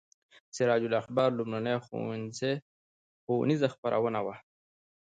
[0.55, 1.75] سراج الاخبار لومړنۍ
[3.25, 4.35] ښوونیزه خپرونه وه.